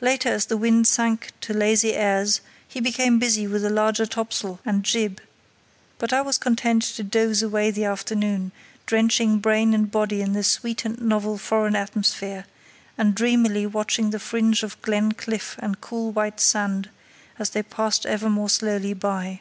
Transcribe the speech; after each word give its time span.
Later, 0.00 0.30
as 0.30 0.46
the 0.46 0.56
wind 0.56 0.84
sank 0.88 1.30
to 1.42 1.54
lazy 1.54 1.94
airs, 1.94 2.40
he 2.66 2.80
became 2.80 3.20
busy 3.20 3.46
with 3.46 3.64
a 3.64 3.70
larger 3.70 4.04
topsail 4.04 4.58
and 4.66 4.82
jib; 4.82 5.20
but 5.96 6.12
I 6.12 6.22
was 6.22 6.38
content 6.38 6.82
to 6.82 7.04
doze 7.04 7.40
away 7.40 7.70
the 7.70 7.84
afternoon, 7.84 8.50
drenching 8.84 9.38
brain 9.38 9.72
and 9.72 9.88
body 9.88 10.20
in 10.22 10.32
the 10.32 10.42
sweet 10.42 10.84
and 10.84 11.00
novel 11.00 11.38
foreign 11.38 11.76
atmosphere, 11.76 12.46
and 12.98 13.14
dreamily 13.14 13.64
watching 13.64 14.10
the 14.10 14.18
fringe 14.18 14.64
of 14.64 14.82
glen 14.82 15.12
cliff 15.12 15.54
and 15.60 15.80
cool 15.80 16.10
white 16.10 16.40
sand 16.40 16.90
as 17.38 17.50
they 17.50 17.62
passed 17.62 18.04
ever 18.06 18.28
more 18.28 18.50
slowly 18.50 18.92
by. 18.92 19.40